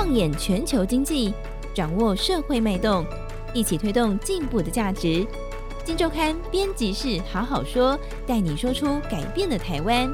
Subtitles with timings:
[0.00, 1.34] 放眼全球经济，
[1.74, 3.04] 掌握社会脉动，
[3.52, 5.26] 一起推动进步的价值。
[5.84, 10.08] 金周刊编辑室好好说，带你说出改变的台湾。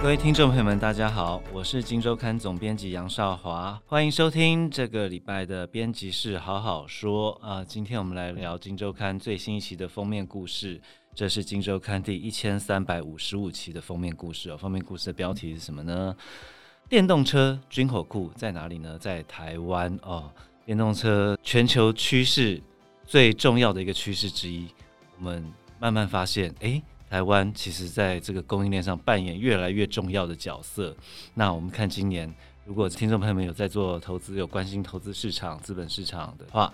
[0.00, 10.80] 各位听众朋友们，大家好，我是金周刊总编辑杨少华，欢迎收听这个礼拜的编辑室好好说啊、今天我们来聊金周刊最新一期的封面故事，
[11.16, 14.56] 这是金周刊第一千三百五十五期的封面故事哦。
[14.56, 16.14] 封面故事的标题是什么呢？
[16.88, 18.98] 电动车军火库在哪里呢？
[18.98, 20.30] 在台湾哦。
[20.66, 22.62] 电动车全球趋势
[23.06, 24.66] 最重要的一个趋势之一，
[25.18, 30.96] 我们慢慢发现，哎，台湾其实在这个供应链上扮演越来越重要的角色。
[31.34, 32.32] 那我们看今年，
[32.64, 36.72] 如果听众朋友们有在做投资、有关心投资市场、资本市场的话，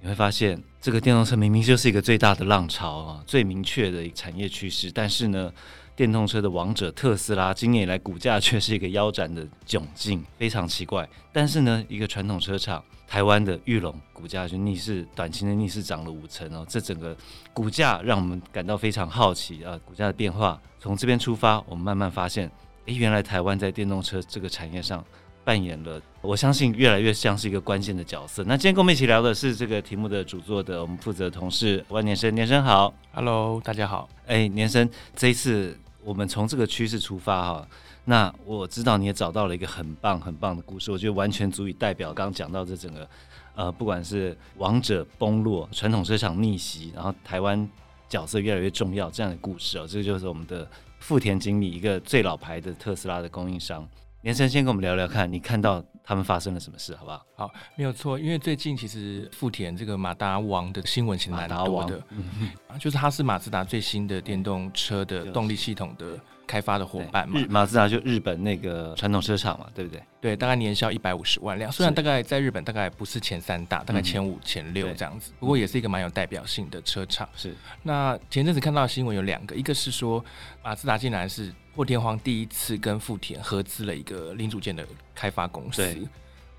[0.00, 5.52] 你会发现，这个电动车明明就是一个最大的浪潮啊，最明确的一个产业趋势，但是呢，
[5.98, 11.08] 电动车的王者特斯拉，今年以来股价却是一个腰斩的窘境，非常奇怪。
[11.32, 16.64] 但是呢，一个传统车厂台湾的裕隆股价就逆势，短期的逆势涨了五成哦。
[16.68, 17.16] 这整个
[17.52, 20.62] 股价让我们感到非常好奇啊，股价的变化。
[20.78, 22.48] 从这边出发，我们慢慢发现，
[22.86, 25.04] 诶，原来台湾在电动车这个产业上
[25.42, 28.44] 扮演了，我相信越来越像是一个关键的角色。
[28.44, 34.08] 那今天跟我们一起聊的是这个题目的主作的我们负责同事万年生，年生好，Hello，大家好。
[34.26, 35.76] 诶，年生这一次。
[36.04, 37.68] 我们从这个趋势出发哈，
[38.04, 43.08] 那我知道你也找到了一个很棒很棒的故事，我觉得完全足以代表刚刚讲到这整个，
[43.54, 47.68] 呃，不管是王者崩落、传统车厂逆袭，然后台湾
[48.08, 50.66] 角色越来越重要这样的故事哦，这个就是我们的
[51.00, 53.86] 富田经理，一个最老牌的特斯拉的供应商。
[54.22, 57.26] 连生先跟我们聊聊看，你看到他们发生了什么事，好不好？
[57.36, 67.38] 好，没有错，因为最近其实富田这个马达王的新闻其实蛮多的，嗯，就是他是马自达最新的电动车的动力系统的开发的伙伴嘛。
[67.50, 70.02] 马自达就日本那个传统车厂嘛，对不对？
[70.18, 77.28] 对，大概年销一百五十万辆，虽然大概在日本大概不是前三大，大概前五、前六这样子，不过也是一个蛮有代表性的车厂。
[77.36, 77.54] 是。
[77.82, 80.24] 那前阵子看到的新闻有两个，一个是说
[80.64, 81.52] 马自达竟然是。
[81.78, 84.84] 破天荒第一次跟富田合资了一个零组件的
[85.14, 85.96] 开发公司。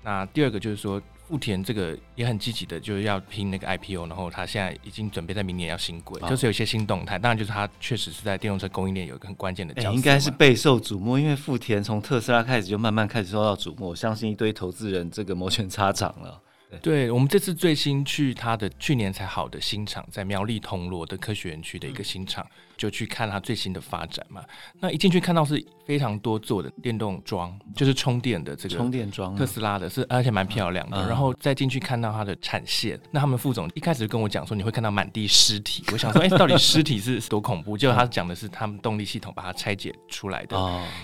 [0.02, 0.98] 那第二个就是说，
[1.28, 7.18] 富田这个也很积极的，就是要拼那个 IPO，然后他现在已经准备在明年要新规，就是有些新动态。
[7.18, 11.18] 当然，就是他确实是在电动车供应链有一个很关键的角色，欸，应该是备受瞩目。
[11.18, 16.40] 因为富田从特斯拉开始就慢慢开始受到瞩目，我相信一堆投资人这个摩拳擦掌了。
[16.78, 24.42] 对，我们这次最新去他的去年才好的新厂，在苗栗铜锣的科学园区的一个新厂，就去看他最新的发展嘛。
[24.78, 31.08] 那一进去看到是非常多座的电动桩，就是充电的这个充电桩，特斯拉的是，而且蛮漂亮的。
[31.08, 35.82] 然后再进去看到它的产线，那他们副总一开始就跟我讲说，你会看到满地尸体。
[35.92, 37.76] 我想说，哎，到底尸体是多恐怖？
[37.76, 40.56] 结果他讲的是他们动力系统把它拆解出来的，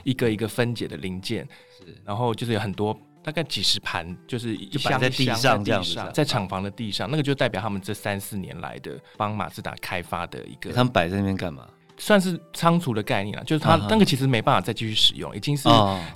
[0.05, 1.47] 一个一个分解的零件，
[2.05, 2.97] 然后就是有很多。
[3.26, 10.70] 大概几十盘，就是一箱在地上这样子，在厂房的地上，那个就代表他们这三四年来的帮马自达开发的一个。
[10.72, 11.66] 他们摆在那边干嘛？
[11.99, 15.69] 算是仓储的概念了，就是它那个其实没办法再继续使用，已经是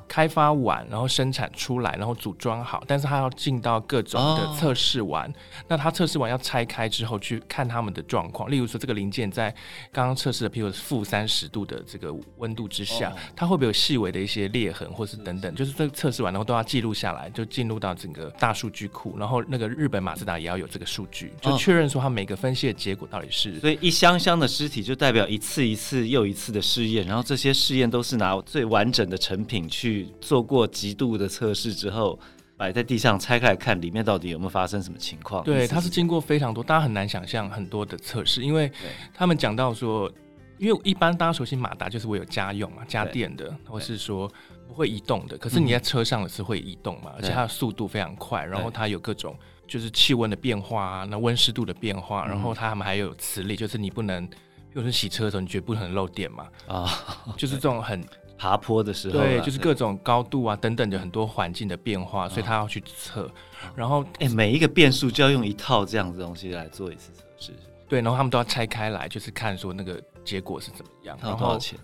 [0.07, 5.33] 开发完，然后生产出来，然后组装好，但是它要进到各种的测试完，
[5.69, 9.49] 那它测试完要拆开之后去看他们的状况，例如说这个零件在
[9.91, 25.70] 刚刚测试的，譬如负三十度的这个温度之下，它会不会有细微的一些裂痕，或是等等，就是这个测试完然后都要记录下来，就进入到整个大数据库，然后那个日本马自达也要有这个数据，就确认说它每个分析的结果到底是，所以一箱箱的尸体就代表一次。
[25.71, 32.19] 一次又一次的试验，然后这些试验都是拿最完整的成品去做过极度的测试之后，
[32.57, 35.45] 摆在地上拆开来看，里面到底有没有发生什么情况？
[35.45, 38.71] 对，它是经过非常多，大家很难想象很多的测试，因为
[39.15, 40.11] 他们讲到说，
[40.59, 44.31] 因为一般大家熟悉马达就是我有家用嘛，家电的，或是说
[44.67, 49.35] 不会移动的，可是你在车上的是会移动嘛，而且它的速度非常快，然后它有各种
[49.67, 54.29] 就是气温的变化啊，那温湿度的变化，然后它们还有磁力，就是你不能。
[54.73, 56.49] 比如说洗车的时候，你绝不可能漏电嘛？
[56.67, 56.85] 啊、
[57.27, 58.03] 哦， 就是这种很
[58.39, 63.31] 爬坡的时候，对，就是各种高度啊等等的很多环境的变化，所以他要去测。
[63.75, 67.53] 然后，哎、欸，每一个变数就要用一套这样子东西来做一次测试。
[67.89, 71.19] 对，然后他们都要拆开来，就是看说那个结果是怎么样。
[71.21, 71.79] 然后多少钱？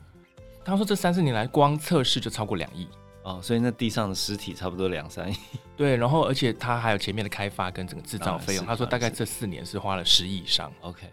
[0.64, 2.88] 他说这三四年来光测试就超过两亿
[3.22, 5.36] 哦，所以那地上的尸体差不多两三亿。
[5.76, 10.72] 对，然后而且他还有前面的开发跟整个制造费用，他说大概这四年是花了十亿以上。
[10.80, 11.06] OK。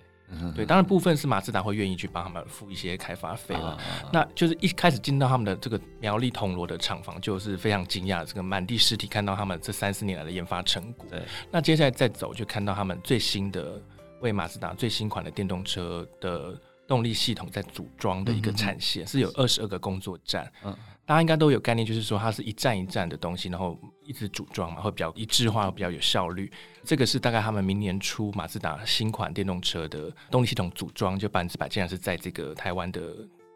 [0.56, 3.78] 对，当然部分是马自达会愿意去帮他们付一些开发费了。
[4.12, 11.06] 那就是一开始进到他们的这个苗栗铜锣的厂房，就是非常惊讶，这个满地尸体，看到他们这三四年来的研发成果。
[11.10, 11.22] 对，
[11.52, 13.80] 那接下来再走，就看到他们最新的
[14.22, 16.60] 为马自达最新款的电动车的。
[16.94, 20.48] 动力系统在组装的一个产线，嗯、是有二十二个工作站。
[20.64, 20.72] 嗯，
[21.08, 23.76] 大家应该都有概念，就是说它是一站一站的东西，然后
[24.06, 26.52] 一直组装嘛，会比较一致化，会比较有效率。
[26.84, 33.02] 这个是大概他们明年初马自达新款电动车的动力系统组装，就百分之百竟然是在这个台湾的。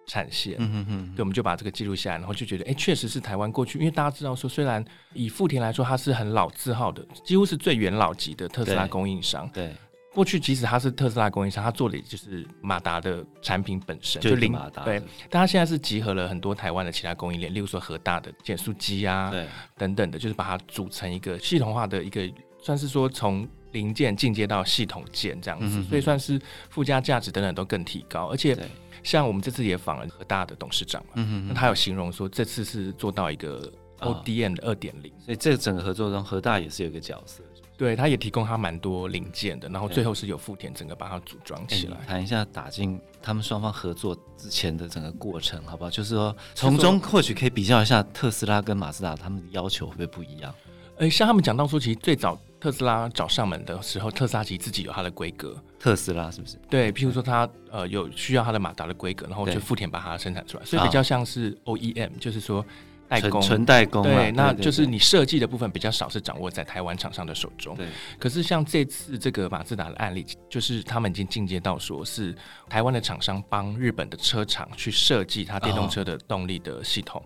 [0.10, 4.82] 产线，嗯哼哼，对，我们就把这个记录下来，然后就觉得，哎，确实是台湾过去，因为大家知道说，虽然
[5.14, 9.50] 以富田来说，它是很老字号的，几乎是最元老级的特斯拉供应商。
[9.50, 9.76] 对，对
[10.18, 14.84] 过去即使它是特斯拉供应商，它做的也就是马达的产品本身，就零马达。
[14.84, 15.00] 对，
[15.30, 19.46] 但它现在是集合了很多台湾的其他供应链，例如说和大的减速机啊，对，
[19.78, 22.28] 等等的，就是把它组成一个系统化的一个，
[22.60, 26.42] 算是说从零件进阶到系统件这样子，所以算是
[26.72, 28.58] 附加价值等等都更提高，而且。
[29.04, 37.42] 像我们这次也访了和大的董事长嘛，那他有形容说，这次是做到一个 ODM 的二点零，所以这个整个合作中，和大也是有一个角色，
[37.78, 41.98] 对，他也提供他蛮多零件的，然后最后是有富田整个把它组装起来。
[42.08, 45.90] 谈、欸、一下打进他们双方合作之前的整个过程，好不好？
[45.90, 50.54] 就是说，从中或许可以比较一下特斯拉跟马自达他们的要求会不会不一样？
[50.98, 52.38] 呃、欸，像他们讲到说，其实最早。
[52.60, 55.56] 特斯拉找上门的时候，特斯拉其实自己有它的规格。
[55.80, 56.58] 特斯拉是不是？
[56.68, 62.66] 对，譬如说它呃有需要它的马达的规格，然后就富田把它生产出来，所以比较像是 OEM，就是说
[63.08, 64.04] 代工，纯代工。
[64.04, 67.76] 对，那就是你设计的部分比较少，是掌握在台湾厂商的手中。
[67.76, 67.88] 对。
[68.20, 72.36] 可是像这次这个马自达的案例，就是他们已经进阶到说是
[72.70, 77.24] 台湾的厂商帮日本的车厂去设计它电动车的动力的系统，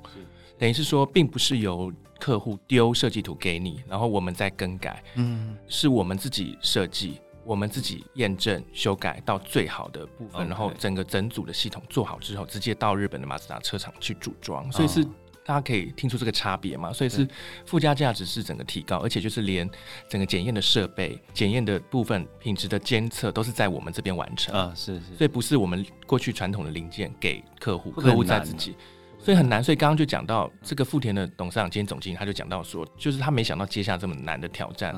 [0.58, 1.92] 等于是说并不是由。
[2.22, 15.08] 客户丢设计图给你，然后我们再更改，嗯，是我们自己设计，我们自己验证、修改到最好的部分.然后整个整组的系统做好之后，直接到日本的马自达车厂去组装，所以是、哦、
[15.46, 16.94] 大家可以听出这个差别嘛？
[16.94, 17.28] 所以是
[17.66, 19.70] 附加价值是整个提高，而且就是连
[20.08, 28.76] 整个检验的设备、检验的部分、品质的监测都是在我们这边完成啊，是是，所以不是我们过去传统的零件给客户，客户在自己。
[29.24, 34.96] 所以很难，所以刚刚就讲到这个富田的董事长兼总经理，他就讲到说，就是他没想到接下这么难的挑战。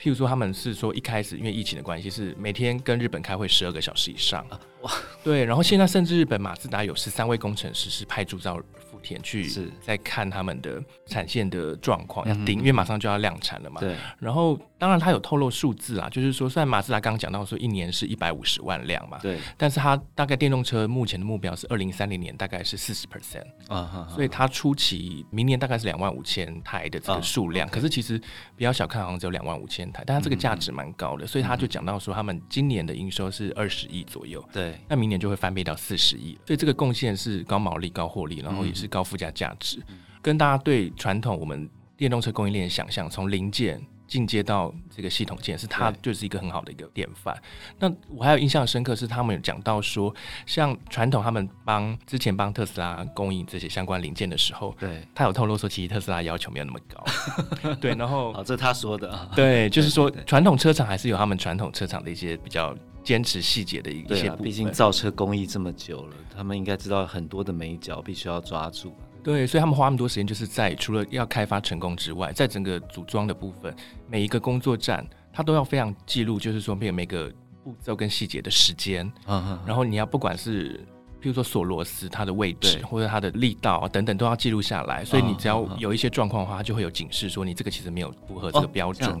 [0.00, 4.46] 譬如说，他们是说一开始因为疫情的关系，是每天跟日本开会十二个小时以上。
[4.80, 4.90] 哇，
[5.22, 8.58] 对，然后现在甚至日本马自达有十三位工程师是派驻到
[9.06, 9.70] 富田去，是。
[9.80, 13.80] 在看他们的产线的状况，要盯，因为马上就要量产了嘛。
[13.80, 14.58] 对，然后。
[14.78, 28.20] 当然，他有透露数字啊，就是说，虽然马自达刚刚讲到说一年是一百五十万辆嘛，对，但是他大概电动车目前的目标是二零三零年大概是四十 percent 啊，所以他初期明年大概是两万五千台的这个数量，uh, 可是其实
[28.54, 43.80] 比较小看，好像只有两万五千台，但他这个价值蛮高的，嗯、所以他就讲到说，他们今年的营收是二十亿左右，对，那明年就会翻倍到四十亿，所以这个贡献是高毛利、高获利，然后也是高附加价值，嗯、跟大家对传统我们电动车供应链的想象，从零件。
[44.08, 47.36] 进阶到这个系统件，是它就是一个很好的一个典范。
[47.80, 50.14] 那我还有印象深刻是他们有讲到说，
[50.46, 57.74] 像传统他们帮之前帮特斯拉供应这些相关零件的时候，对，他有透露说，其实特斯拉要求没有那么高。
[57.82, 59.28] 对，然后啊，这是他说的啊。
[59.34, 62.72] 对，就是说传统车厂还是有他们传统车厂的一些比较
[63.06, 64.42] 坚持细节的一些部分。
[64.42, 68.92] 毕竟造车工艺这么久了，他们应该知道很多的美角必须要抓住。
[69.22, 73.72] 对，所以他们花那么多时间，就是在除了要开发成功之外，在整个组装的部分，
[74.08, 77.32] 每一个工作站，它都要非常记录，就是说每每个
[77.62, 79.06] 步骤跟细节的时间。
[79.26, 79.60] 嗯嗯。
[79.64, 80.84] 然后你要不管是，
[81.22, 85.04] 譬如说锁螺丝它的位置，或者它的力道啊等等，都要记录下来。
[85.04, 89.20] 所以你只要有一些状况的话，它就会有警示说你这个其实没有符合这个标准。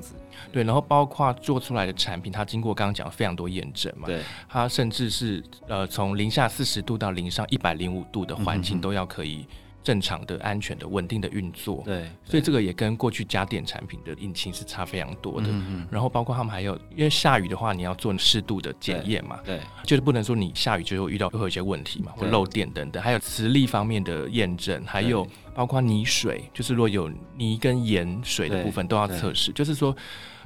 [0.52, 4.06] 对，然后包括做出来的产品，它经过刚刚讲非常多验证嘛。
[4.06, 4.20] 对。
[4.48, 9.46] 它甚至是呃从零下四十度到零上一百零五度的环境都要可以。
[9.86, 15.46] 正常的、安全的、稳定的运作，对，所以这个也跟过去家电产品的引擎是差非常多的。
[15.46, 15.88] 嗯嗯。
[15.92, 23.00] 然后包括他们还有，因为下雨的话，你要做适度的检验嘛，对，就是不能说你下雨就会遇到会有一些问题嘛，或漏电等等。
[23.00, 25.24] 还有磁力方面的验证，还有
[25.54, 29.52] 包括泥水，就是如果有泥跟盐水的部分都要测试。
[29.52, 29.96] 就是说，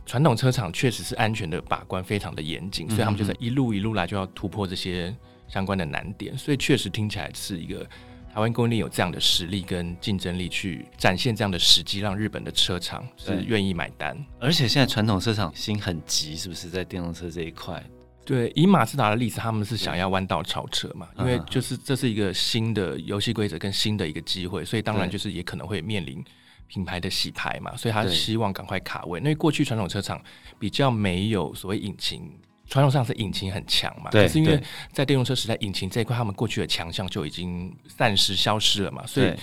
[0.04, 5.16] 传统车厂确实是安全的把关非常的严谨，所以他们就是一路一路来就要突破这些
[5.48, 6.36] 相关的难点。
[6.36, 7.88] 所以确实听起来是一个。
[8.32, 14.16] 台湾供应链有这样的实力跟竞争力去展现这样的时机，让日本的车厂是愿意买单。
[14.38, 17.84] 而且现在传统车厂心很急，是不是在电动车这一块？
[18.24, 21.08] 对，以马自达的例子，他们是想要弯道超车嘛？
[21.18, 26.24] 因为就是这是一个新的游戏规则跟新的一个机会，所以当然就是也可能会面临
[26.68, 29.18] 品牌的洗牌嘛，所以他希望赶快卡位。
[29.18, 30.22] 因为过去传统车厂
[30.56, 32.30] 比较没有所谓引擎。
[32.70, 34.58] 传统上是引擎很强嘛，可是因为
[34.92, 39.34] 在电动车时代，引擎这一块他们过去的强项就已经暂时消失了嘛，所以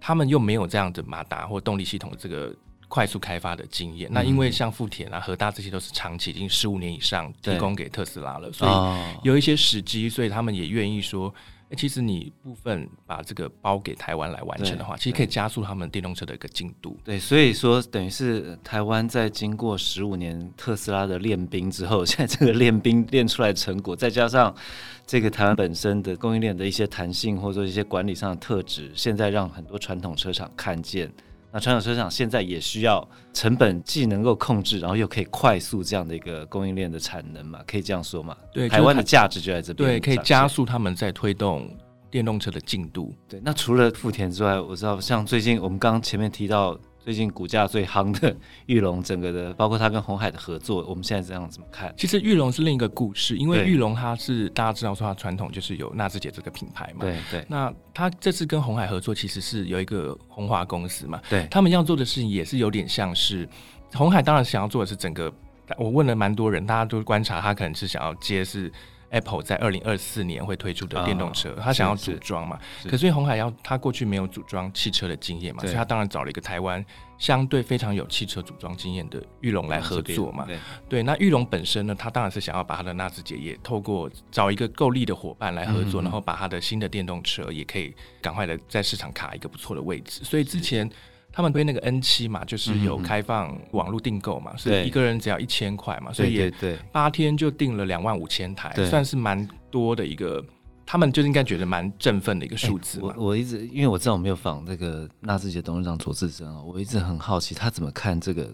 [0.00, 2.54] 他们又没有这样的马达或动力系统的这个
[2.88, 4.10] 快速开发的经验。
[4.10, 11.32] 嗯、那因为像富田啊、和大这些都是长期已经十五年以上提供给特斯拉了，所以有一些时机，所以他们也愿意说。
[11.76, 16.96] 其实你部分把这个包给台湾来完成的话，其实可以加速他们电动车的一个进度。
[17.04, 24.54] 对，所以说等于是台湾在经过十五年特斯拉的练兵之后， 现在这个练兵练出来的成果，再加上
[25.06, 31.12] 这个台湾本身的供应链的一些弹性或者说一些管理上的特质，现在让很多传统车厂看见。
[31.52, 37.60] 那传统车厂现在也需要成本既能够控制，然后又可以快速这样的一个供应链的产能嘛？
[37.66, 38.36] 可以这样说嘛？
[38.52, 39.88] 对，台湾的价值就在这边。
[39.88, 41.68] 对，可以加速他们在推动
[42.10, 43.14] 电动车的进度。
[43.28, 46.78] 对，那除了富田之外，我知道像最近我们刚刚前面提到。
[47.04, 48.34] 最近股价最夯的
[48.66, 51.92] 玉龙，整个的包括它跟红海的合作，我们现在这样怎么看？
[51.96, 57.44] 其实玉龙是另一个故事，因为玉龙它是大家知道说它传统就是有纳智捷这个品牌嘛，对对。
[57.48, 61.46] 那它这次跟红海合作，其实是有一个红华公司嘛，对。
[61.50, 63.48] 他们要做的事情也是有点像是
[63.92, 65.32] 红海，当然想要做的是整个。
[65.78, 68.70] 我问了蛮多人，大家都观察，他可能是想要接是。
[69.12, 72.58] Apple 在二零二四年会推出的电动车，哦、他想要组装嘛？
[72.88, 76.84] 可是因为红海要他过去没有组装汽车的经验嘛，所以他当然找了一个台湾
[77.18, 80.44] 相对非常有汽车组装经验的玉龙来合作嘛。
[80.46, 90.24] 对，对，那玉龙本身呢，他当然是想要把他的纳智捷也透过找一个够力的伙伴来合作，嗯、然后把他的新的电动车也可以赶快的在市场卡一个不错的位置。
[90.24, 90.90] 所以之前。
[91.32, 96.52] 他们推那个 N 七嘛，就是有开放网络订购嘛，所以一个人只要一千块嘛，所以也
[96.92, 100.44] 八天就订了两万五千台，算是蛮多的一个，
[100.84, 103.14] 他们就应该觉得蛮振奋的一个数字嘛。
[103.16, 108.52] 我我一直因为我知道我没有访那个纳智捷董事长左志珍啊，我一直很好奇他怎么看这个，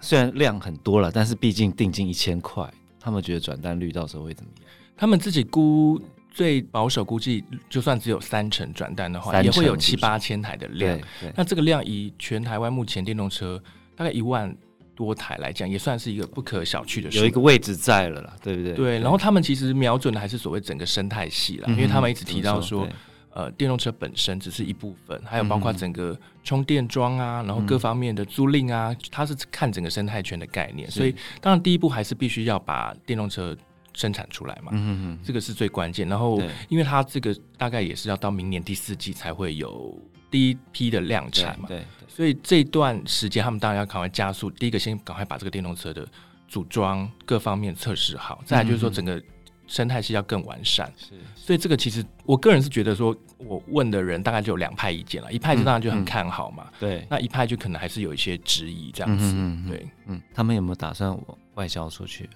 [0.00, 2.70] 虽然量很多了，但是毕竟定金一千块，
[3.00, 4.70] 他们觉得转单率到时候会怎么样？
[4.96, 5.98] 他们自己估。
[6.38, 10.96] 最保守估计，就算只有三成转单的话，也会有七八千台的量。
[11.34, 13.60] 那这个量以全台湾目前电动车
[13.96, 14.56] 大概一万
[14.94, 17.18] 多台来讲，也算是一个不可小觑的数。
[17.18, 18.72] 有一个位置在了啦，对不对？
[18.74, 19.00] 对。
[19.00, 22.86] 然后他们其实瞄准的还是所谓整个生态系啦，因为他们一直提到说，
[23.34, 30.88] 呃，电动车本身只是一部分，还有包括整个充电桩啊，然后各方面的租赁啊，它是看整个生态圈的概念。
[30.88, 33.56] 所以，当然第一步还是必须要把电动车。
[33.98, 36.06] 生产出来嘛，嗯哼哼，这个是最关键。
[36.08, 40.00] 然后，因为它这个大概也是要到明年第四季才会有
[40.30, 44.48] 第一批的量产嘛，对，所以这段时间他们当然要赶快加速。
[44.48, 46.06] 第一个，先赶快把这个电动车的
[46.46, 49.20] 组装各方面测试好，再来就是说整个
[49.66, 50.90] 生态系要更完善。
[50.96, 59.34] 是，所以这个其实我个人是觉得说，我问的人大概就有两派意见了，一派就当然就很看好嘛，对，那一派就可能还是有一些质疑这样子，
[59.68, 61.18] 对，嗯，他们有没有打算
[61.54, 62.30] 外销出去？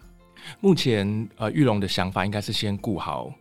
[0.61, 3.33] 目前呃，玉龙的想法应该是先顾好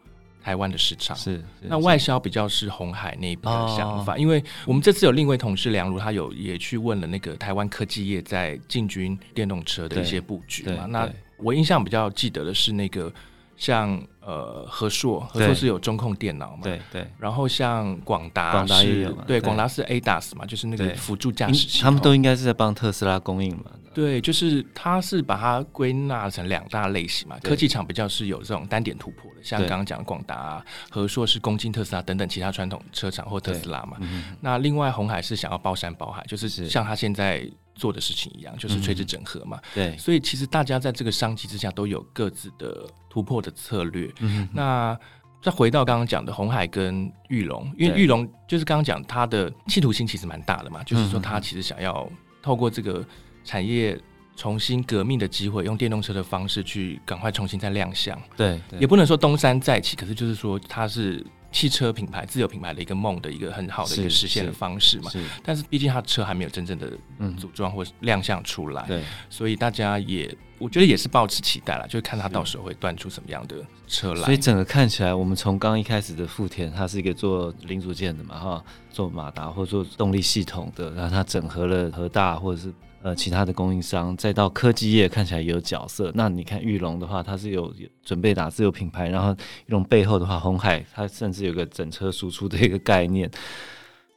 [0.44, 13.12] 台湾的市场，是，是那外销比较是红海那一边的想法，哦，因为我们这次有另一位同事梁如，他有也去问了那个台湾科技业在进军电动车的一些布局嘛，那我印象比较记得的是那个
[13.58, 14.02] 像。
[14.24, 16.60] 呃，和硕，和硕是有中控电脑嘛？
[16.62, 17.08] 对对。
[17.18, 19.12] 然后像广达，广达也有？
[19.26, 21.86] 对，广达是 ADAS 嘛，就是那个辅助驾驶系统。
[21.86, 23.72] 他们都应该是在帮特斯拉供应嘛？
[23.94, 27.38] 对，就是它是把它归纳成两大类型嘛。
[27.44, 33.98] 科技厂比较是有这种单点突破的，像刚刚讲的广达、和硕是攻进特斯拉等等其他传统车厂或特斯拉嘛。
[34.40, 37.50] 那另外红海是想要包山包海，就是像他现在。
[37.74, 39.58] 做的事情一样，就是垂直整合嘛。
[39.58, 44.12] 嗯、对，所以其实大家在这个商机之下都有各自的突破的策略。
[44.20, 44.96] 嗯，那
[45.42, 52.08] 再回到刚刚讲的红海跟玉龙，因为玉龙就是刚刚讲它的企图心其实蛮大的嘛，就是说它其实想要
[52.44, 53.04] 透过这个
[53.44, 54.00] 产业
[54.36, 58.20] 重新革命的机会，用电动车的方式去赶快重新再亮相。
[58.36, 61.26] 对，对，也不能说东山再起，可是就是说它是。
[61.54, 65.22] 汽车品牌、自有品牌的一个梦的一个很好的一个实现的方式嘛，是。
[65.22, 66.90] 是，但是毕竟它车还没有真正的
[67.38, 74.22] 组装或亮相出来，对，所以大家也我觉得也是抱持期待了，就是看它到时候会端出什么样的车来。
[74.22, 82.74] 所以整个看起来，我们从刚一开始的富田，它是一个做零组件的嘛，哈，做马达或做动力系统的，然后它整合了和大或者是。
[83.04, 86.12] 呃，其他的供应商，再到科技业看起来也有角色。
[86.14, 89.32] 那你看玉龙的话，它是有准备打自有品牌，然后
[89.66, 93.30] 玉龙背后的话，红海它甚至有个整车输出的一个概念。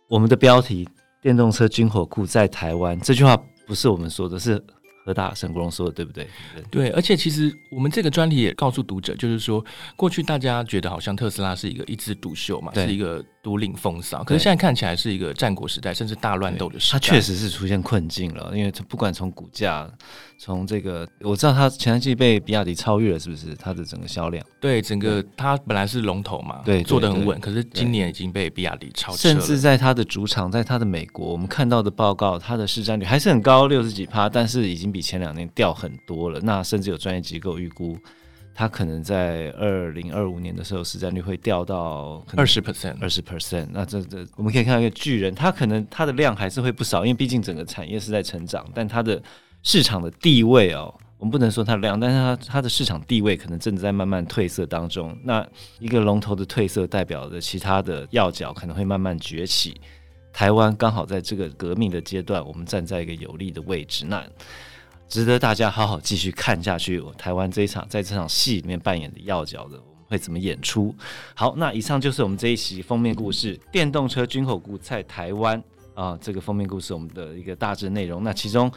[0.06, 0.86] 我们的标题
[1.22, 3.34] “电动车军火库在台湾”这句话
[3.66, 4.62] 不是我们说的，是
[5.04, 6.26] 和大沈国荣说的，对不对？
[6.70, 9.64] 对，而且其实我们这个专题也告诉读者，就是说，
[9.96, 16.98] 过去大家觉得好像特斯拉是一个一枝独秀嘛，是一个独领风骚，可是现在看起来是一个战国时代，甚至大乱斗的时代。
[16.98, 19.86] 它确实是出现困境了，因为不管从股价，
[20.38, 23.54] 从这个，我知道它前几季被比亚迪超越了，是不是？
[23.56, 29.18] 它的整个销量，对，整个它本来是龙头嘛，对，做的很稳，可是今年已经被比亚迪超越。
[29.18, 36.38] 甚至在它的主场，在它的美国，我们看到的报告，它的市占率还是很高，六十几趴，但是已经比前两年掉很多了。
[36.40, 37.98] 那甚至有专业机构预估，
[38.54, 43.66] 它可能在二零二五年的时候，市占率会掉到二十 percent，二十 percent。
[43.72, 49.20] 那这这我们可以看到一个巨人，它可能它的量还是会不少，因为毕竟整个产业是在成长，但它的
[49.64, 55.18] 市场的地位哦，我们不能说它的量，但是它它的市场地位可能正在慢慢褪色当中。
[55.24, 55.44] 那
[55.80, 59.80] 一个龙头的褪色，代表着其他的要角可能会慢慢崛起。
[60.32, 64.26] 台湾刚好在这个革命的阶段，我们站在一个有利的位置，那
[65.08, 67.02] 值得大家好好继续看下去。
[67.16, 70.94] 台湾这一场在这场戏里面扮演的要角的，我们会怎么演出？
[71.34, 75.62] 好，那以上就是我们这一期封面故事：电动车军火股在台湾
[75.94, 78.24] 啊，这个封面故事我们的一个大致内容。
[78.24, 78.70] 那其中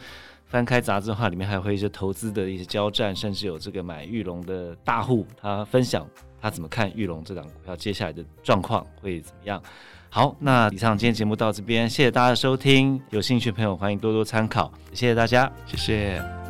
[0.46, 6.06] 翻开杂志的话，里面还会一些投资的一些交战，甚至有这个买玉龙的大户，他分享
[6.40, 9.60] 他怎么看玉龙这档股票接下来的状况会怎么样。
[10.10, 13.00] 好，那以上今天节目到这边，谢谢大家的收听。
[13.10, 16.47] 有兴趣的朋友欢迎多多参考，谢谢大家，谢谢。